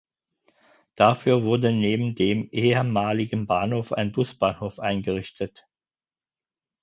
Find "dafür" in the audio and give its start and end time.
0.95-1.43